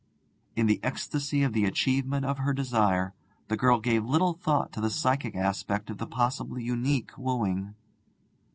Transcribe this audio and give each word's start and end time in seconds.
In 0.55 0.65
the 0.65 0.83
ecstasy 0.83 1.43
of 1.43 1.53
the 1.53 1.63
achievement 1.65 2.25
of 2.25 2.39
her 2.39 2.53
desire 2.55 3.13
the 3.49 3.55
girl 3.55 3.79
gave 3.79 4.03
little 4.03 4.33
thought 4.33 4.71
to 4.71 4.81
the 4.81 4.89
psychic 4.89 5.35
aspect 5.35 5.91
of 5.91 5.99
the 5.99 6.07
possibly 6.07 6.63
unique 6.63 7.11
wooing. 7.19 7.75